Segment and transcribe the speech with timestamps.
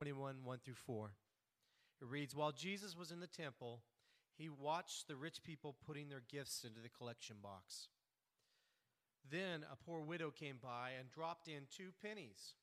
[0.00, 1.12] 21, 1 through 4.
[2.00, 3.82] It reads While Jesus was in the temple,
[4.32, 7.88] he watched the rich people putting their gifts into the collection box.
[9.30, 12.56] Then a poor widow came by and dropped in two pennies.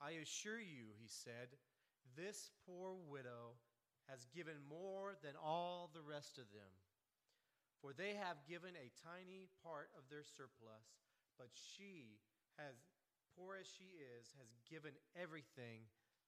[0.00, 1.52] I assure you, he said,
[2.16, 3.60] this poor widow
[4.08, 6.72] has given more than all the rest of them.
[7.82, 10.96] For they have given a tiny part of their surplus,
[11.36, 12.24] but she
[12.56, 12.72] has,
[13.36, 15.84] poor as she is, has given everything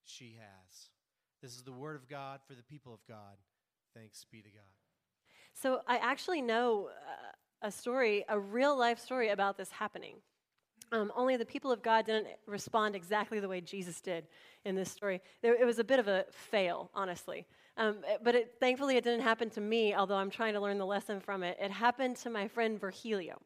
[0.07, 0.88] she has.
[1.43, 3.37] This is the word of God for the people of God.
[3.95, 4.62] Thanks be to God.
[5.55, 10.16] So I actually know uh, a story, a real life story about this happening.
[10.92, 14.28] Um, only the people of God didn't respond exactly the way Jesus did
[14.64, 15.20] in this story.
[15.42, 17.47] There, it was a bit of a fail, honestly.
[17.77, 20.86] Um, but it, thankfully, it didn't happen to me, although I'm trying to learn the
[20.86, 21.59] lesson from it.
[21.61, 23.41] It happened to my friend Virgilio.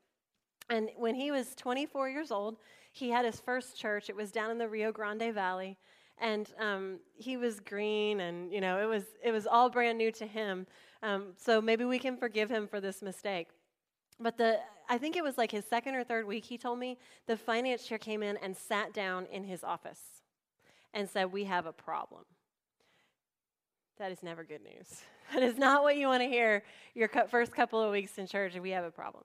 [0.69, 2.59] And when he was 24 years old,
[2.93, 4.09] he had his first church.
[4.09, 5.79] It was down in the Rio Grande Valley
[6.21, 10.13] and um, he was green, and you know it was it was all brand new
[10.13, 10.67] to him.
[11.03, 13.49] Um, so maybe we can forgive him for this mistake.
[14.19, 16.45] But the I think it was like his second or third week.
[16.45, 20.01] He told me the finance chair came in and sat down in his office
[20.93, 22.25] and said, "We have a problem."
[23.99, 25.03] That is never good news.
[25.33, 28.59] That is not what you want to hear your first couple of weeks in church.
[28.59, 29.23] We have a problem.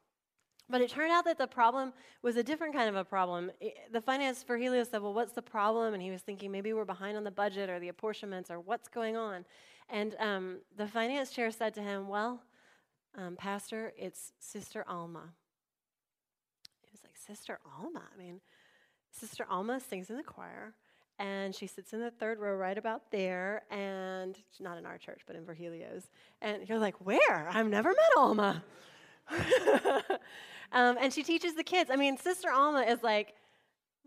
[0.67, 3.52] But it turned out that the problem was a different kind of a problem.
[3.91, 5.94] The finance Virgilio said, Well, what's the problem?
[5.94, 8.88] And he was thinking maybe we're behind on the budget or the apportionments or what's
[8.88, 9.45] going on.
[9.89, 12.41] And um, the finance chair said to him, Well,
[13.16, 15.33] um, Pastor, it's Sister Alma.
[16.81, 18.02] He was like, Sister Alma?
[18.13, 18.41] I mean,
[19.11, 20.73] Sister Alma sings in the choir,
[21.19, 25.22] and she sits in the third row right about there, and not in our church,
[25.27, 26.09] but in Virgilio's.
[26.41, 27.50] And you're like, Where?
[27.50, 28.63] I've never met Alma.
[30.71, 31.89] um, and she teaches the kids.
[31.91, 33.35] I mean, Sister Alma is like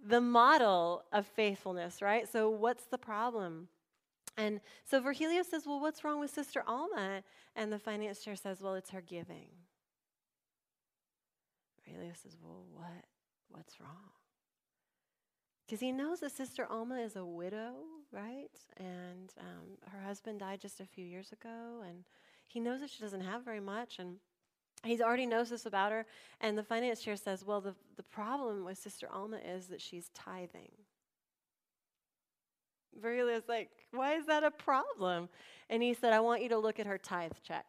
[0.07, 2.29] the model of faithfulness, right?
[2.31, 3.69] So, what's the problem?
[4.37, 7.23] And so Virgilio says, Well, what's wrong with Sister Alma?
[7.57, 9.49] And the finance chair says, Well, it's her giving.
[11.85, 13.05] Virgilio says, Well, what?
[13.49, 14.11] What's wrong?
[15.67, 17.75] Because he knows that Sister Alma is a widow,
[18.13, 18.49] right?
[18.79, 21.83] And um, her husband died just a few years ago.
[21.87, 22.05] And
[22.47, 23.99] he knows that she doesn't have very much.
[23.99, 24.17] And
[24.85, 26.07] He's already knows this about her.
[26.41, 30.11] And the finance chair says, Well, the, the problem with Sister Alma is that she's
[30.15, 30.71] tithing.
[33.01, 35.29] Virgilio's like, Why is that a problem?
[35.69, 37.67] And he said, I want you to look at her tithe check.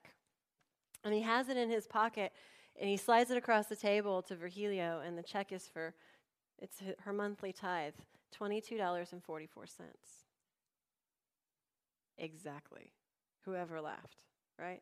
[1.04, 2.32] And he has it in his pocket
[2.80, 5.94] and he slides it across the table to Virgilio, and the check is for
[6.60, 7.94] it's her monthly tithe,
[8.38, 9.48] $22.44.
[12.18, 12.92] Exactly.
[13.46, 14.24] Whoever laughed,
[14.58, 14.82] right?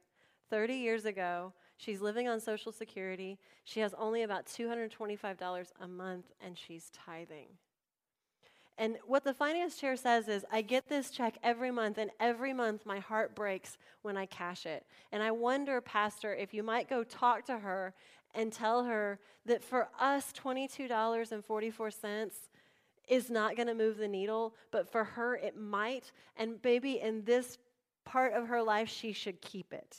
[0.49, 3.39] 30 years ago, she's living on Social Security.
[3.63, 7.47] She has only about $225 a month, and she's tithing.
[8.79, 12.53] And what the finance chair says is, I get this check every month, and every
[12.53, 14.85] month my heart breaks when I cash it.
[15.11, 17.95] And I wonder, Pastor, if you might go talk to her
[18.35, 22.31] and tell her that for us, $22.44
[23.07, 26.11] is not going to move the needle, but for her, it might.
[26.35, 27.57] And maybe in this
[28.05, 29.97] part of her life, she should keep it.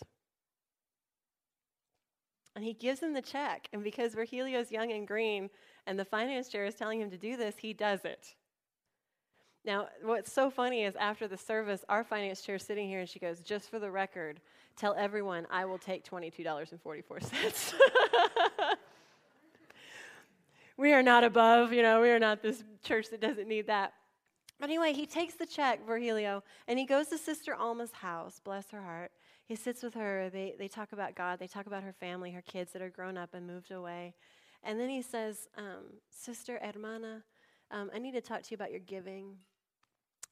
[2.59, 3.69] And he gives him the check.
[3.73, 5.49] And because Virgilio's young and green
[5.87, 8.35] and the finance chair is telling him to do this, he does it.
[9.65, 13.09] Now, what's so funny is after the service, our finance chair is sitting here and
[13.09, 14.41] she goes, Just for the record,
[14.77, 17.75] tell everyone I will take $22.44.
[20.77, 23.93] we are not above, you know, we are not this church that doesn't need that.
[24.59, 28.69] But anyway, he takes the check, Virgilio, and he goes to Sister Alma's house, bless
[28.73, 29.13] her heart,
[29.49, 30.29] he sits with her.
[30.31, 31.39] They, they talk about God.
[31.39, 34.15] They talk about her family, her kids that are grown up and moved away.
[34.63, 37.25] And then he says, um, Sister Hermana,
[37.71, 39.37] um, I need to talk to you about your giving.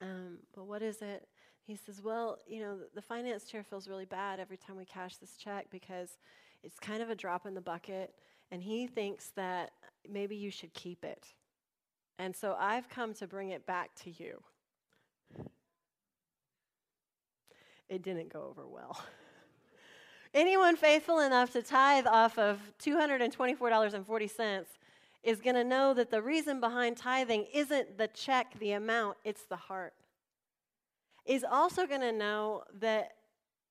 [0.03, 1.27] Um, but what is it?
[1.67, 5.17] He says, Well, you know, the finance chair feels really bad every time we cash
[5.17, 6.19] this check because
[6.63, 8.15] it's kind of a drop in the bucket.
[8.51, 9.71] And he thinks that
[10.09, 11.27] maybe you should keep it.
[12.19, 14.43] And so I've come to bring it back to you.
[17.89, 19.01] It didn't go over well.
[20.35, 24.65] Anyone faithful enough to tithe off of $224.40
[25.23, 29.45] is going to know that the reason behind tithing isn't the check, the amount, it's
[29.45, 29.95] the heart.
[31.25, 33.13] Is also going to know that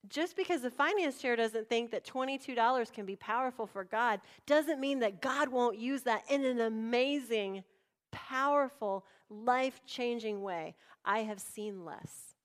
[0.10, 4.80] just because the finance chair doesn't think that $22 can be powerful for God doesn't
[4.80, 7.64] mean that God won't use that in an amazing,
[8.12, 10.76] powerful, life changing way.
[11.04, 12.36] I have seen less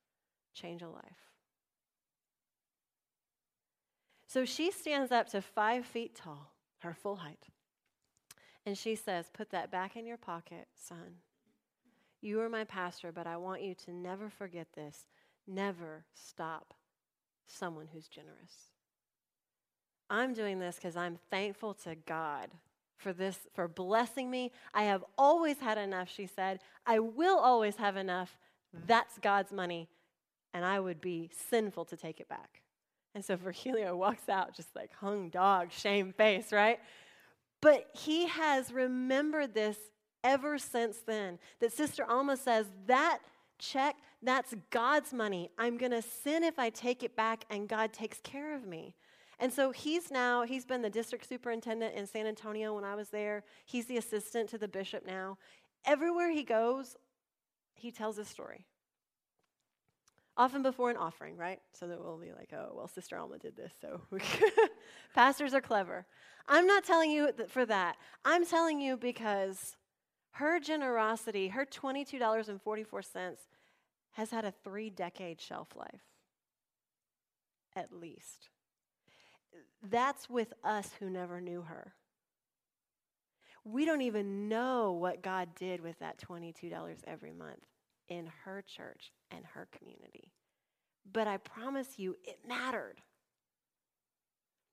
[0.54, 1.29] change a life.
[4.32, 7.48] So she stands up to five feet tall, her full height.
[8.64, 11.16] And she says, Put that back in your pocket, son.
[12.20, 15.08] You are my pastor, but I want you to never forget this.
[15.48, 16.74] Never stop
[17.48, 18.70] someone who's generous.
[20.08, 22.50] I'm doing this because I'm thankful to God
[22.98, 24.52] for this, for blessing me.
[24.72, 26.60] I have always had enough, she said.
[26.86, 28.38] I will always have enough.
[28.86, 29.88] That's God's money.
[30.54, 32.62] And I would be sinful to take it back.
[33.14, 36.78] And so Virgilio walks out just like hung dog, shame face, right?
[37.60, 39.76] But he has remembered this
[40.22, 41.38] ever since then.
[41.60, 43.18] That Sister Alma says, that
[43.58, 45.50] check, that's God's money.
[45.58, 48.94] I'm going to sin if I take it back, and God takes care of me.
[49.38, 53.08] And so he's now, he's been the district superintendent in San Antonio when I was
[53.08, 53.42] there.
[53.64, 55.38] He's the assistant to the bishop now.
[55.86, 56.96] Everywhere he goes,
[57.74, 58.66] he tells his story.
[60.40, 61.60] Often before an offering, right?
[61.74, 64.00] So that we'll be like, oh, well, Sister Alma did this, so
[65.14, 66.06] pastors are clever.
[66.48, 67.96] I'm not telling you for that.
[68.24, 69.76] I'm telling you because
[70.30, 73.36] her generosity, her $22.44,
[74.12, 76.06] has had a three decade shelf life,
[77.76, 78.48] at least.
[79.82, 81.92] That's with us who never knew her.
[83.62, 87.66] We don't even know what God did with that $22 every month
[88.10, 90.32] in her church and her community.
[91.10, 93.00] But I promise you, it mattered.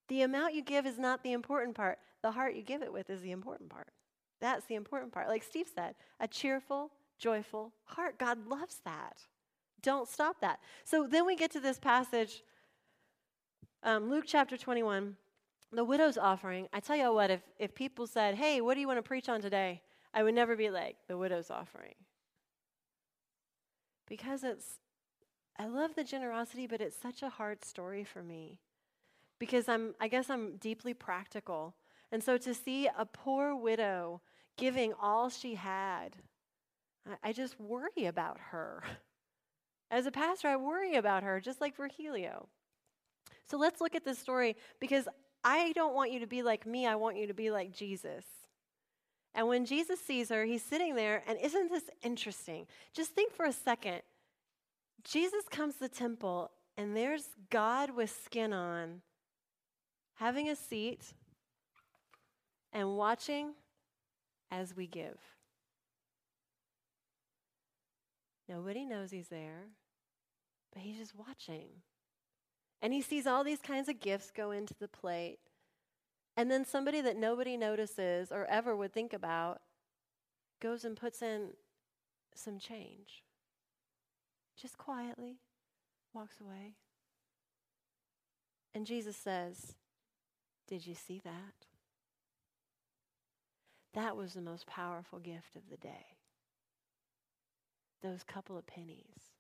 [0.10, 2.00] The amount you give is not the important part.
[2.22, 3.94] The heart you give it with is the important part.
[4.42, 5.28] That's the important part.
[5.28, 8.18] Like Steve said, a cheerful, joyful heart.
[8.18, 9.22] God loves that.
[9.82, 10.60] Don't stop that.
[10.84, 12.44] So then we get to this passage,
[13.84, 15.16] um, Luke chapter 21,
[15.72, 16.68] the widow's offering.
[16.74, 19.30] I tell you what, if, if people said, hey, what do you want to preach
[19.30, 19.82] on today?
[20.14, 21.94] I would never be like, the widow's offering.
[24.08, 24.80] Because it's,
[25.58, 28.60] I love the generosity, but it's such a hard story for me.
[29.40, 31.76] Because I'm, I guess I'm deeply practical.
[32.12, 34.22] And so to see a poor widow
[34.58, 36.16] giving all she had,
[37.06, 38.84] I, I just worry about her.
[39.92, 42.50] As a pastor, I worry about her, just like Virgilio.
[43.50, 45.08] So let's look at this story because
[45.44, 48.26] I don't want you to be like me, I want you to be like Jesus.
[49.38, 52.66] And when Jesus sees her, he's sitting there, and isn't this interesting?
[52.92, 54.02] Just think for a second.
[55.04, 59.02] Jesus comes to the temple, and there's God with skin on,
[60.16, 61.14] having a seat
[62.74, 63.52] and watching
[64.50, 65.20] as we give.
[68.50, 69.66] Nobody knows he's there,
[70.74, 71.68] but he's just watching.
[72.82, 75.38] And he sees all these kinds of gifts go into the plate.
[76.38, 79.62] And then somebody that nobody notices or ever would think about
[80.62, 81.50] goes and puts in
[82.34, 83.24] some change.
[84.56, 85.38] Just quietly
[86.14, 86.76] walks away.
[88.74, 89.74] And Jesus says,
[90.68, 91.66] Did you see that?
[93.94, 96.18] That was the most powerful gift of the day.
[98.04, 99.32] Those couple of pennies.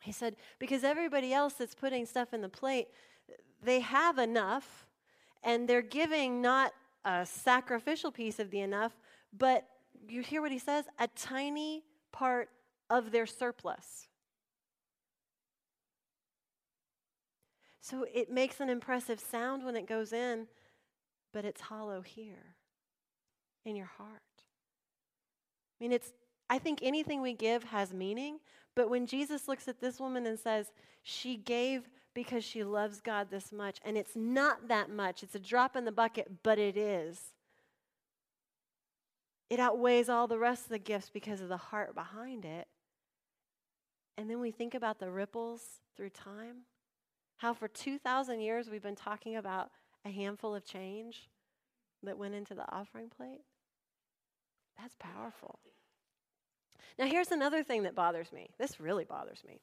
[0.00, 2.88] He said, because everybody else that's putting stuff in the plate,
[3.62, 4.86] they have enough,
[5.42, 6.72] and they're giving not
[7.04, 8.92] a sacrificial piece of the enough,
[9.36, 9.66] but
[10.08, 10.84] you hear what he says?
[10.98, 12.50] A tiny part
[12.88, 14.08] of their surplus.
[17.80, 20.46] So it makes an impressive sound when it goes in,
[21.32, 22.56] but it's hollow here
[23.64, 24.10] in your heart.
[25.80, 26.12] I mean, it's,
[26.48, 28.38] I think anything we give has meaning,
[28.74, 30.72] but when Jesus looks at this woman and says,
[31.02, 35.40] she gave because she loves God this much, and it's not that much, it's a
[35.40, 37.32] drop in the bucket, but it is.
[39.48, 42.68] It outweighs all the rest of the gifts because of the heart behind it.
[44.16, 45.62] And then we think about the ripples
[45.96, 46.64] through time.
[47.38, 49.70] How for 2,000 years we've been talking about
[50.04, 51.28] a handful of change
[52.02, 53.42] that went into the offering plate.
[54.78, 55.58] That's powerful.
[56.98, 58.50] Now, here's another thing that bothers me.
[58.58, 59.60] This really bothers me.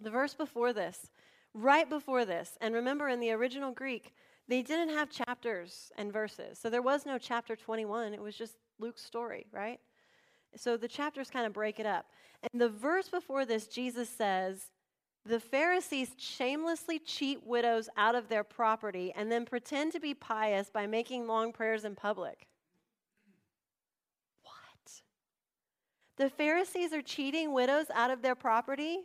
[0.00, 1.10] The verse before this,
[1.54, 4.14] right before this, and remember in the original Greek,
[4.48, 6.58] they didn't have chapters and verses.
[6.58, 9.80] So there was no chapter 21, it was just Luke's story, right?
[10.56, 12.06] So the chapters kind of break it up.
[12.52, 14.70] And the verse before this, Jesus says,
[15.24, 20.70] the Pharisees shamelessly cheat widows out of their property and then pretend to be pious
[20.70, 22.46] by making long prayers in public.
[24.42, 25.02] What?
[26.16, 29.00] The Pharisees are cheating widows out of their property.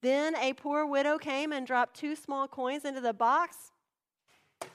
[0.00, 3.72] Then a poor widow came and dropped two small coins into the box.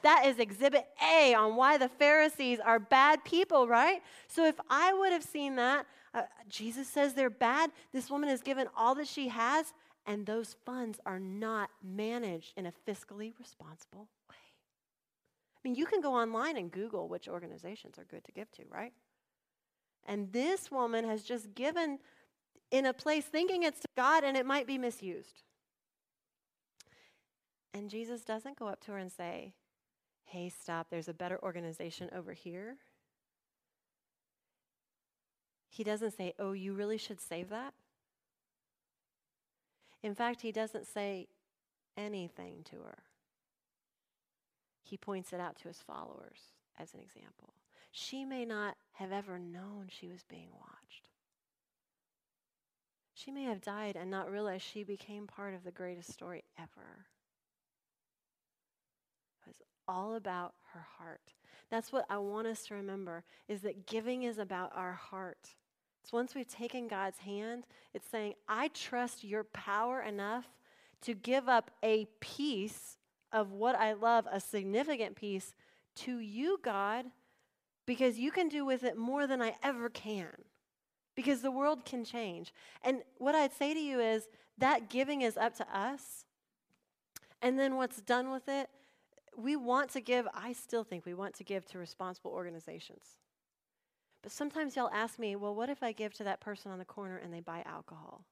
[0.02, 4.02] That is exhibit A on why the Pharisees are bad people, right?
[4.28, 7.72] So if I would have seen that, uh, Jesus says they're bad.
[7.92, 9.74] This woman has given all that she has,
[10.06, 14.36] and those funds are not managed in a fiscally responsible way.
[15.56, 18.64] I mean, you can go online and Google which organizations are good to give to,
[18.70, 18.94] right?
[20.06, 22.00] And this woman has just given
[22.74, 25.44] in a place thinking it's to God and it might be misused.
[27.72, 29.54] And Jesus doesn't go up to her and say,
[30.26, 32.78] Hey, stop, there's a better organization over here.
[35.70, 37.76] He doesn't say, Oh, you really should save that.
[40.02, 41.28] In fact, he doesn't say
[41.96, 43.04] anything to her.
[44.82, 46.40] He points it out to his followers
[46.80, 47.54] as an example.
[47.92, 51.10] She may not have ever known she was being watched.
[53.14, 57.06] She may have died and not realized she became part of the greatest story ever.
[59.46, 61.34] It was all about her heart.
[61.70, 65.56] That's what I want us to remember is that giving is about our heart.
[66.02, 70.46] It's once we've taken God's hand, it's saying, I trust your power enough
[71.02, 72.98] to give up a piece
[73.32, 75.54] of what I love, a significant piece,
[75.96, 77.06] to you, God,
[77.86, 80.30] because you can do with it more than I ever can.
[81.16, 82.54] Because the world can change.
[82.84, 84.28] And what I'd say to you is
[84.58, 86.26] that giving is up to us.
[87.42, 88.70] And then what's done with it,
[89.38, 93.18] we want to give, I still think we want to give to responsible organizations.
[94.22, 96.86] But sometimes y'all ask me, well, what if I give to that person on the
[96.86, 98.26] corner and they buy alcohol?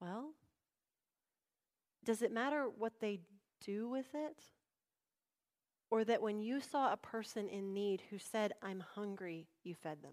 [0.00, 0.32] Well,
[2.04, 3.20] does it matter what they
[3.64, 4.36] do with it?
[5.96, 10.02] Or that when you saw a person in need who said, I'm hungry, you fed
[10.02, 10.12] them?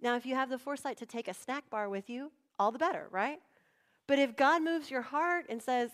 [0.00, 2.78] Now, if you have the foresight to take a snack bar with you, all the
[2.78, 3.40] better, right?
[4.06, 5.90] But if God moves your heart and says,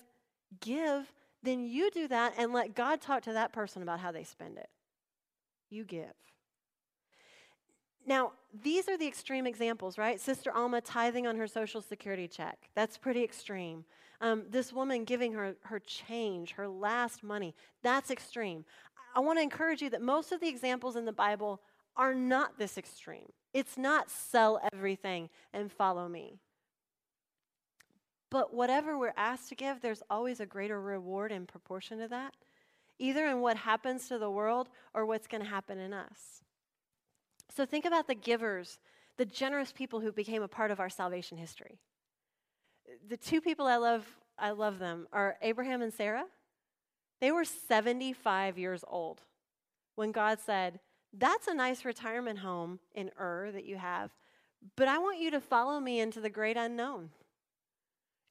[0.60, 1.10] give,
[1.42, 4.58] then you do that and let God talk to that person about how they spend
[4.58, 4.68] it.
[5.70, 6.12] You give.
[8.06, 10.20] Now, these are the extreme examples, right?
[10.20, 12.68] Sister Alma tithing on her social security check.
[12.74, 13.86] That's pretty extreme.
[14.20, 17.54] Um, this woman giving her, her change, her last money.
[17.82, 18.64] That's extreme.
[19.14, 21.60] I want to encourage you that most of the examples in the Bible
[21.96, 23.32] are not this extreme.
[23.52, 26.38] It's not sell everything and follow me.
[28.30, 32.34] But whatever we're asked to give, there's always a greater reward in proportion to that,
[32.98, 36.42] either in what happens to the world or what's going to happen in us.
[37.54, 38.78] So think about the givers,
[39.16, 41.80] the generous people who became a part of our salvation history.
[43.08, 44.06] The two people I love,
[44.38, 46.24] I love them, are Abraham and Sarah.
[47.20, 49.22] They were 75 years old
[49.94, 50.80] when God said,
[51.12, 54.10] That's a nice retirement home in Ur that you have,
[54.76, 57.10] but I want you to follow me into the great unknown.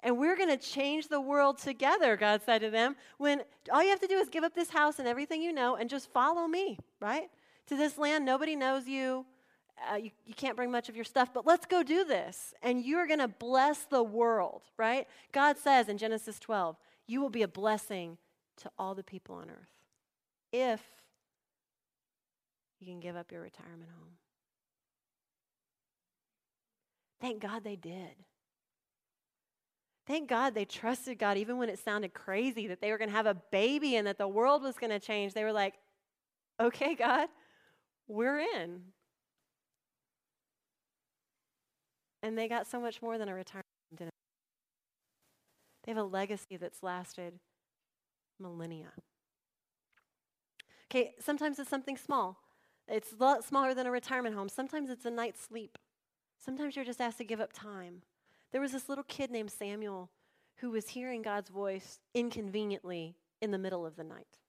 [0.02, 2.96] And we're going to change the world together, God said to them.
[3.18, 5.76] When all you have to do is give up this house and everything you know
[5.76, 7.30] and just follow me, right?
[7.70, 8.26] to this land.
[8.26, 9.26] Nobody knows you.
[9.92, 12.54] Uh, you, you can't bring much of your stuff, but let's go do this.
[12.62, 15.08] And you're going to bless the world, right?
[15.32, 16.76] God says in Genesis 12,
[17.08, 18.18] you will be a blessing
[18.58, 19.70] to all the people on earth
[20.52, 20.82] if
[22.80, 24.14] you can give up your retirement home.
[27.22, 28.16] Thank God they did.
[30.08, 33.16] Thank God they trusted God even when it sounded crazy that they were going to
[33.16, 35.34] have a baby and that the world was going to change.
[35.34, 35.76] They were like,
[36.60, 37.28] okay, God,
[38.08, 38.82] we're in.
[42.22, 44.12] And they got so much more than a retirement dinner.
[45.84, 47.40] They have a legacy that's lasted
[48.40, 48.92] millennia.
[50.92, 52.38] Okay, sometimes it's something small.
[52.88, 54.50] It's a lot smaller than a retirement home.
[54.50, 55.78] Sometimes it's a night's sleep.
[56.44, 58.02] Sometimes you're just asked to give up time.
[58.52, 60.10] There was this little kid named Samuel
[60.58, 64.40] who was hearing God's voice inconveniently in the middle of the night.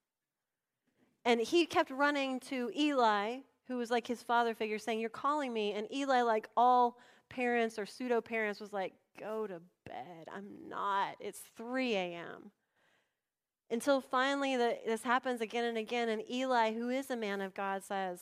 [1.25, 5.53] And he kept running to Eli who was like his father figure, saying, You're calling
[5.53, 5.73] me.
[5.73, 6.99] And Eli, like all
[7.31, 10.29] parents or pseudo parents, was like, Go to bed.
[10.35, 11.17] I'm not.
[11.21, 12.51] It's 3 a.m.
[13.71, 16.09] Until finally the, this happens again and again.
[16.09, 18.21] And Eli, who is a man of God, says,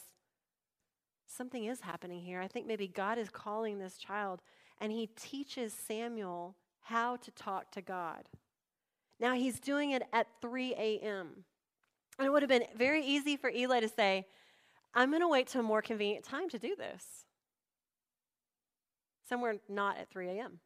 [1.26, 2.40] Something is happening here.
[2.40, 4.40] I think maybe God is calling this child.
[4.80, 8.28] And he teaches Samuel how to talk to God.
[9.20, 11.44] Now he's doing it at 3 a.m.
[12.18, 14.26] And it would have been very easy for Eli to say,
[14.94, 17.26] I'm going to wait till a more convenient time to do this.
[19.28, 20.60] Somewhere not at 3 a.m.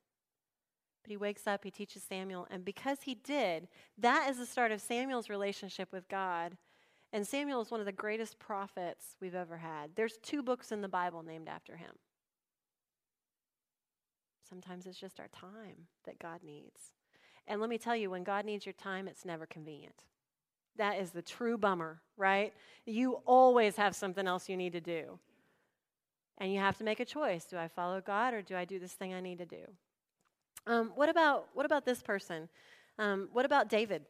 [1.02, 3.66] But he wakes up, he teaches Samuel, and because he did,
[3.98, 6.56] that is the start of Samuel's relationship with God.
[7.12, 9.90] And Samuel is one of the greatest prophets we've ever had.
[9.96, 11.92] There's two books in the Bible named after him.
[14.48, 16.92] Sometimes it's just our time that God needs.
[17.48, 20.04] And let me tell you, when God needs your time, it's never convenient.
[20.76, 22.54] That is the true bummer, right?
[22.86, 25.18] You always have something else you need to do.
[26.42, 27.44] And you have to make a choice.
[27.44, 29.64] Do I follow God or do I do this thing I need to do?
[30.66, 32.48] Um, what, about, what about this person?
[32.98, 34.02] Um, what about David?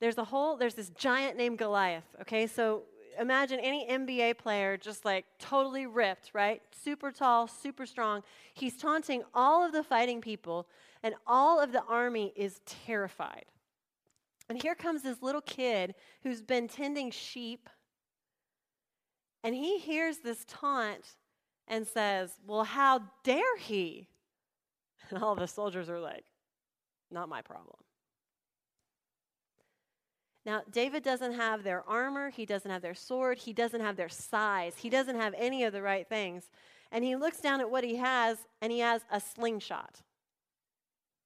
[0.00, 2.46] there's a whole, there's this giant named Goliath, okay?
[2.46, 2.84] So
[3.18, 6.62] imagine any NBA player just like totally ripped, right?
[6.72, 8.22] Super tall, super strong.
[8.54, 10.66] He's taunting all of the fighting people,
[11.02, 13.44] and all of the army is terrified.
[14.48, 17.68] And here comes this little kid who's been tending sheep,
[19.42, 21.16] and he hears this taunt
[21.66, 24.08] and says, Well, how dare he?
[25.10, 26.24] And all the soldiers are like,
[27.10, 27.78] Not my problem.
[30.46, 34.08] Now, David doesn't have their armor, he doesn't have their sword, he doesn't have their
[34.08, 36.50] size, he doesn't have any of the right things.
[36.92, 40.00] And he looks down at what he has, and he has a slingshot.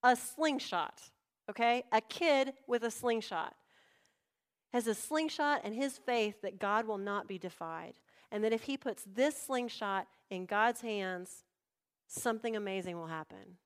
[0.02, 1.00] A slingshot,
[1.48, 1.84] okay?
[1.92, 3.54] A kid with a slingshot
[4.74, 7.94] has a slingshot and his faith that God will not be defied.
[8.32, 11.44] And that if he puts this slingshot in God's hands,
[12.08, 13.58] something amazing will happen.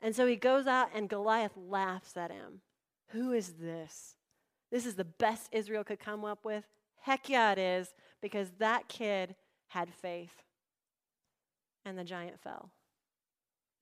[0.00, 2.60] And so he goes out, and Goliath laughs at him.
[3.08, 4.14] Who is this?
[4.70, 6.62] This is the best Israel could come up with?
[7.00, 9.34] Heck yeah, it is, because that kid
[9.66, 10.44] had faith.
[11.84, 12.70] And the giant fell.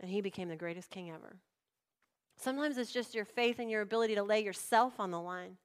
[0.01, 1.37] And he became the greatest king ever.
[2.39, 5.59] Sometimes it's just your faith and your ability to lay yourself on the line.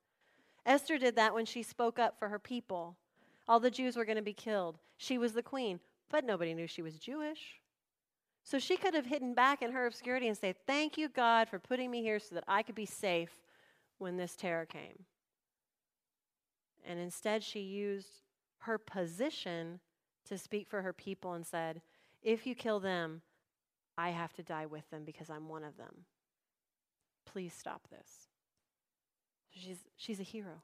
[0.65, 2.98] Esther did that when she spoke up for her people.
[3.48, 4.77] All the Jews were going to be killed.
[4.98, 7.62] She was the queen, but nobody knew she was Jewish.
[8.44, 11.60] So she could have hidden back in her obscurity and say, Thank you, God, for
[11.60, 13.32] putting me here so that I could be safe
[13.98, 15.06] when this terror came.
[16.86, 18.22] And instead, she used
[18.60, 19.80] her position
[20.25, 21.82] to speak for her people and said,
[22.22, 23.22] If you kill them,
[23.98, 26.06] I have to die with them because I'm one of them.
[27.25, 28.21] Please stop this.
[29.53, 30.62] She's, she's a hero.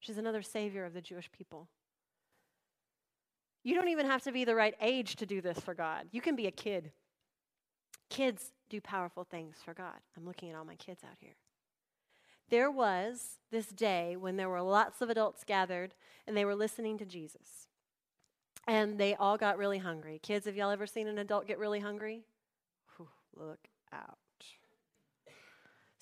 [0.00, 1.68] She's another savior of the Jewish people.
[3.62, 6.06] You don't even have to be the right age to do this for God.
[6.10, 6.92] You can be a kid.
[8.08, 9.98] Kids do powerful things for God.
[10.16, 11.36] I'm looking at all my kids out here.
[12.48, 15.94] There was this day when there were lots of adults gathered
[16.26, 17.68] and they were listening to Jesus.
[18.66, 20.18] And they all got really hungry.
[20.22, 22.24] Kids, have y'all ever seen an adult get really hungry?
[22.96, 24.18] Whew, look out.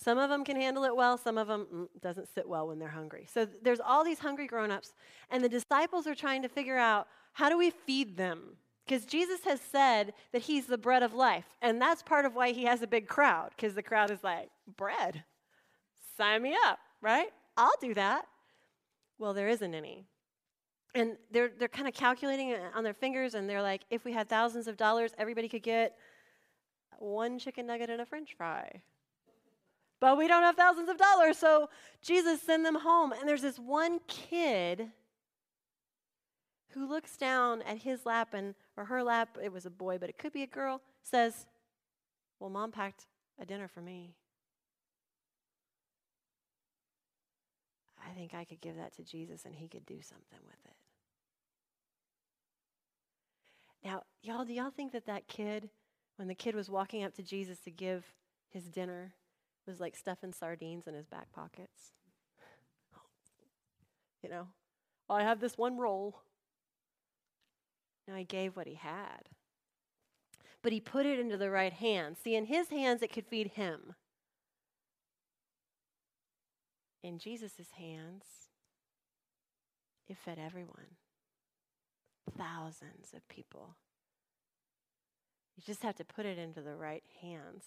[0.09, 2.79] Some of them can handle it well, some of them mm, doesn't sit well when
[2.79, 3.29] they're hungry.
[3.31, 4.94] So there's all these hungry grown-ups
[5.29, 8.57] and the disciples are trying to figure out how do we feed them?
[8.87, 11.44] Because Jesus has said that he's the bread of life.
[11.61, 14.49] And that's part of why he has a big crowd, because the crowd is like,
[14.79, 15.25] bread?
[16.16, 17.29] Sign me up, right?
[17.59, 18.25] I'll do that.
[19.18, 20.07] Well, there isn't any.
[20.94, 24.12] And they're, they're kind of calculating it on their fingers, and they're like, if we
[24.12, 25.99] had thousands of dollars, everybody could get
[26.99, 28.81] one chicken nugget and a french fry.
[30.01, 31.69] But we don't have thousands of dollars, so
[32.03, 33.13] Jesus send them home.
[33.13, 34.91] And there's this one kid
[36.71, 40.09] who looks down at his lap and or her lap, it was a boy, but
[40.09, 41.47] it could be a girl, says,
[42.39, 43.07] Well, mom packed
[43.41, 44.15] a dinner for me.
[48.09, 50.77] I think I could give that to Jesus and he could do something with it.
[53.85, 55.71] Now, y'all, do y'all think that that kid,
[56.17, 58.05] when the kid was walking up to Jesus to give
[58.51, 59.13] his dinner,
[59.68, 61.92] was like stuffing sardines in his back pockets?
[64.22, 64.48] You know,
[65.09, 66.22] oh, I have this one roll.
[68.09, 69.28] No, he gave what he had.
[70.62, 72.18] But he put it into the right hands.
[72.24, 73.94] See, in his hands, it could feed him.
[77.04, 78.24] In Jesus' hands,
[80.09, 80.96] it fed everyone.
[82.37, 83.76] Thousands of people.
[85.57, 87.64] You just have to put it into the right hands.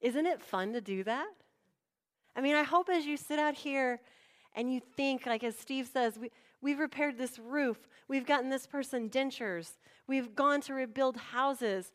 [0.00, 1.28] Isn't it fun to do that?
[2.36, 4.00] I mean, I hope as you sit out here
[4.54, 6.30] and you think, like as Steve says, we,
[6.60, 9.72] we've repaired this roof, we've gotten this person dentures,
[10.06, 11.92] we've gone to rebuild houses,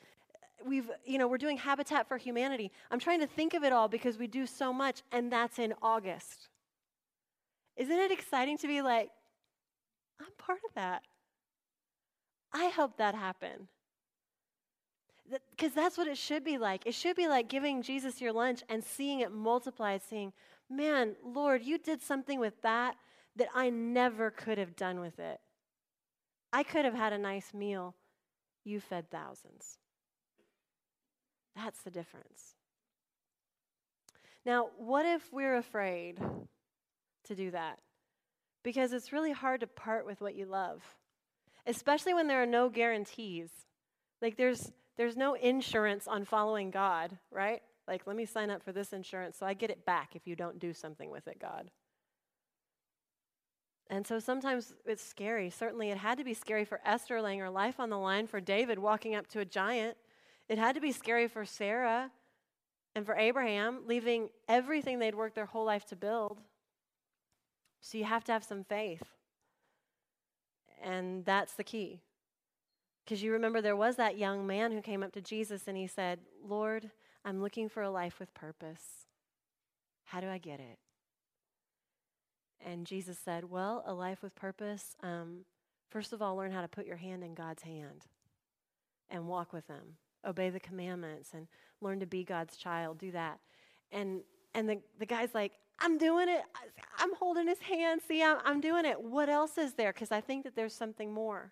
[0.66, 2.72] we've, you know, we're doing Habitat for Humanity.
[2.92, 5.74] I'm trying to think of it all because we do so much, and that's in
[5.82, 6.50] August.
[7.76, 9.10] Isn't it exciting to be like,
[10.20, 11.04] I'm part of that?
[12.54, 13.68] I hope that happen.
[15.30, 16.86] Because that's what it should be like.
[16.86, 20.34] It should be like giving Jesus your lunch and seeing it multiply, seeing,
[20.70, 22.96] Man, Lord, you did something with that
[23.36, 25.40] that I never could have done with it.
[26.52, 27.96] I could have had a nice meal.
[28.64, 29.78] You fed thousands.
[31.56, 32.56] That's the difference.
[34.46, 36.20] Now, what if we're afraid
[37.26, 37.80] to do that?
[38.64, 40.82] Because it's really hard to part with what you love,
[41.66, 43.50] especially when there are no guarantees.
[44.22, 47.62] Like there's there's no insurance on following God, right?
[47.88, 50.36] Like let me sign up for this insurance so I get it back if you
[50.36, 51.72] don't do something with it, God.
[53.90, 55.50] And so sometimes it's scary.
[55.50, 58.42] Certainly, it had to be scary for Esther laying her life on the line, for
[58.42, 59.98] David walking up to a giant.
[60.50, 62.12] It had to be scary for Sarah
[62.96, 66.42] And for Abraham, leaving everything they'd worked their whole life to build.
[67.82, 69.04] So you have to have some faith.
[70.84, 72.02] And that's the key.
[73.04, 75.88] Because you remember there was that young man who came up to Jesus and he
[75.88, 76.90] said, Lord,
[77.26, 78.84] I'm looking for a life with purpose.
[80.06, 80.80] How do I get it?
[82.66, 85.40] And Jesus said, Well, a life with purpose, um,
[85.90, 88.06] first of all, learn how to put your hand in God's hand
[89.10, 89.98] and walk with Him.
[90.26, 91.48] Obey the commandments and
[91.82, 93.00] learn to be God's child.
[93.00, 93.40] Do that.
[93.92, 94.22] And,
[94.56, 96.42] and the, the guy's like, I'm doing it.
[96.98, 98.02] I'm holding his hand.
[98.08, 99.02] See, I'm, I'm doing it.
[99.02, 99.92] What else is there?
[99.92, 101.52] Because I think that there's something more.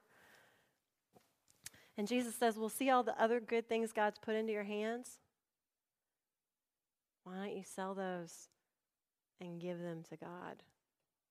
[2.01, 5.19] And Jesus says, Well, see all the other good things God's put into your hands?
[7.23, 8.47] Why don't you sell those
[9.39, 10.63] and give them to God?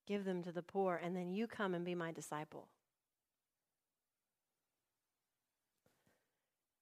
[0.06, 2.68] Give them to the poor, and then you come and be my disciple.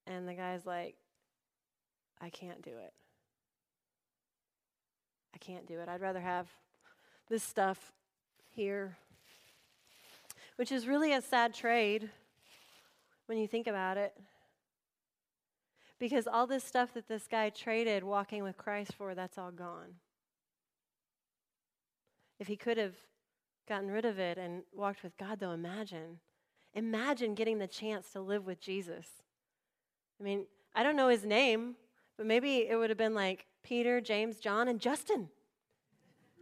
[0.06, 0.96] And the guy's like,
[2.20, 2.92] I can't do it.
[5.34, 5.88] I can't do it.
[5.88, 6.46] I'd rather have
[7.30, 7.90] this stuff
[8.50, 8.98] here,
[10.56, 12.10] which is really a sad trade
[13.28, 14.14] when you think about it.
[15.98, 19.96] Because all this stuff that this guy traded walking with Christ for, that's all gone.
[22.40, 22.94] If he could have
[23.68, 26.20] gotten rid of it and walked with God, though, imagine.
[26.74, 29.06] Imagine getting the chance to live with Jesus.
[30.20, 31.74] I mean, I don't know his name,
[32.16, 35.28] but maybe it would have been like Peter, James, John, and Justin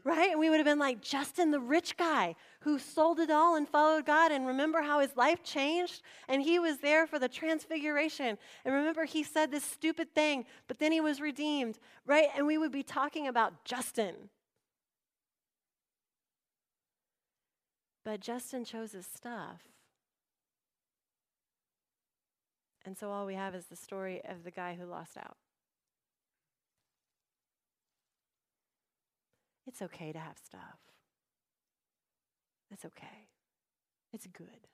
[0.06, 0.30] right?
[0.30, 3.68] And we would have been like Justin, the rich guy who sold it all and
[3.68, 4.30] followed God.
[4.30, 6.00] And remember how his life changed?
[6.28, 8.38] And he was there for the transfiguration.
[8.64, 12.28] And remember, he said this stupid thing, but then he was redeemed, right?
[12.36, 14.14] And we would be talking about Justin.
[18.04, 19.62] But Justin chose his stuff.
[22.84, 25.36] And so all we have is the story of the guy who lost out.
[29.66, 30.78] It's okay to have stuff.
[32.70, 33.28] That's okay.
[34.12, 34.68] It's good.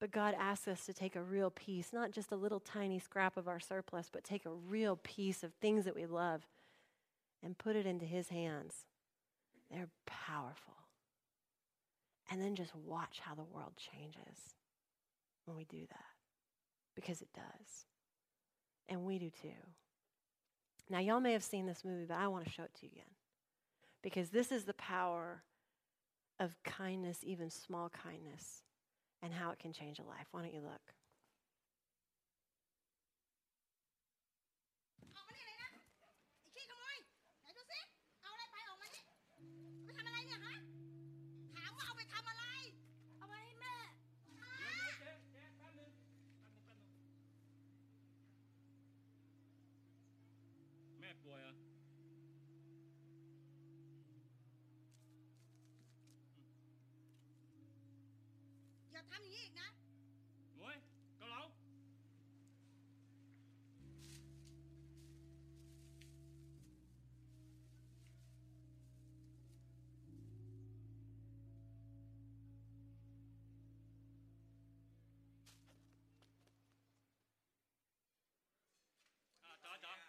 [0.00, 3.36] But God asks us to take a real piece, not just a little tiny scrap
[3.36, 6.46] of our surplus, but take a real piece of things that we love
[7.42, 8.86] and put it into His hands.
[9.70, 10.74] They're powerful.
[12.30, 14.54] And then just watch how the world changes
[15.46, 16.04] when we do that.
[16.94, 17.86] Because it does.
[18.88, 19.48] And we do too.
[20.90, 22.92] Now, y'all may have seen this movie, but I want to show it to you
[22.92, 23.04] again.
[24.02, 25.42] Because this is the power
[26.40, 28.62] of kindness, even small kindness,
[29.22, 30.28] and how it can change a life.
[30.30, 30.94] Why don't you look?
[58.98, 59.68] จะทำอย่างนี้อีกนะ
[60.56, 60.76] หมวย
[61.18, 61.42] เกาเหลา
[79.44, 80.07] อ่าจ๋าจ๋า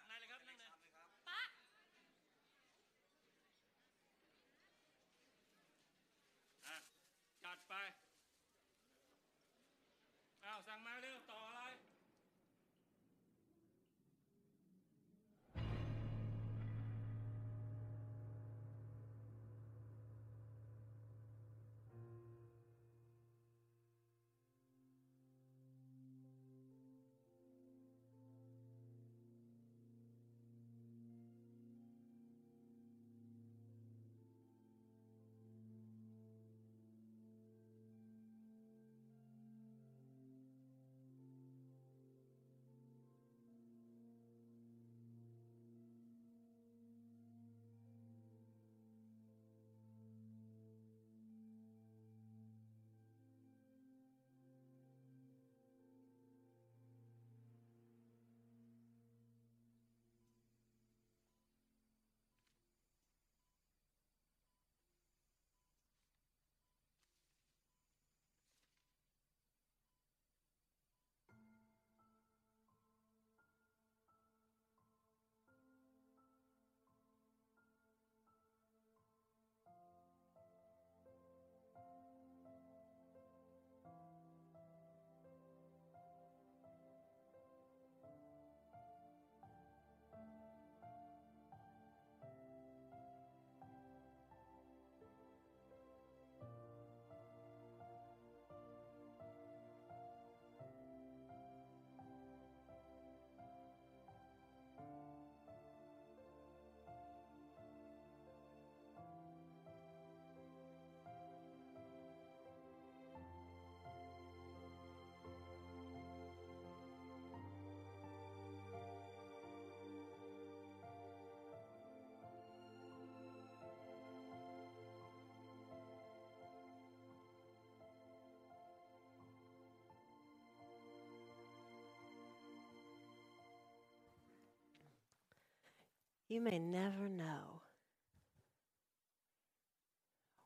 [136.30, 137.60] You may never know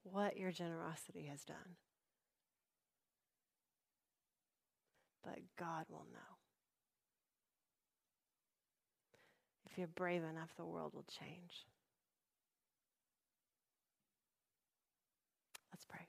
[0.02, 1.76] what your generosity has done.
[5.22, 6.38] But God will know.
[9.70, 11.66] If you're brave enough, the world will change.
[15.70, 16.06] Let's pray.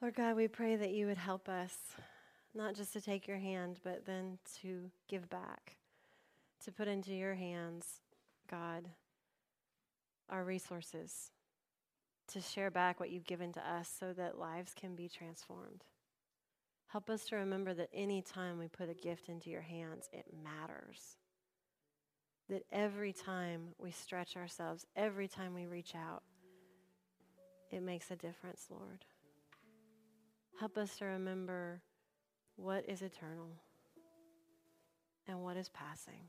[0.00, 1.76] Lord God, we pray that you would help us
[2.54, 5.76] not just to take your hand, but then to give back,
[6.64, 8.00] to put into your hands,
[8.50, 8.88] God,
[10.30, 11.30] our resources,
[12.28, 15.84] to share back what you've given to us so that lives can be transformed.
[16.88, 20.26] Help us to remember that any time we put a gift into your hands, it
[20.42, 21.16] matters.
[22.48, 26.22] That every time we stretch ourselves, every time we reach out,
[27.70, 29.04] it makes a difference, Lord.
[30.60, 31.82] Help us to remember
[32.56, 33.50] what is eternal
[35.26, 36.28] and what is passing.